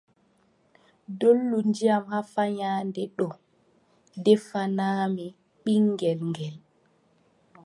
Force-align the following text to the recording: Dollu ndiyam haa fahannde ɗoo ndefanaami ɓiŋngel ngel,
Dollu 1.19 1.57
ndiyam 1.69 2.03
haa 2.11 2.29
fahannde 2.33 3.03
ɗoo 3.17 3.33
ndefanaami 4.19 5.25
ɓiŋngel 5.63 6.19
ngel, 6.31 6.55